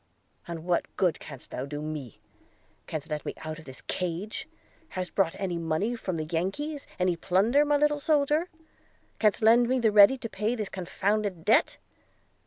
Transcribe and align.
"And 0.47 0.63
what 0.65 0.87
good 0.97 1.19
canst 1.19 1.53
do 1.69 1.79
me? 1.79 2.19
Canst 2.87 3.11
let 3.11 3.23
me 3.23 3.35
out 3.45 3.59
of 3.59 3.65
this 3.65 3.81
cage? 3.81 4.47
Hast 4.89 5.13
brought 5.13 5.35
any 5.37 5.59
money 5.59 5.95
from 5.95 6.15
the 6.15 6.25
Yankies? 6.25 6.87
any 6.97 7.15
plunder, 7.15 7.63
my 7.63 7.77
little 7.77 7.99
soldier? 7.99 8.49
Canst 9.19 9.43
lend 9.43 9.69
me 9.69 9.77
the 9.77 9.91
ready 9.91 10.17
to 10.17 10.27
pay 10.27 10.55
this 10.55 10.69
confounded 10.69 11.45
debt?' 11.45 11.77